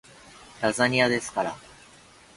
[0.61, 1.55] ラザニアですから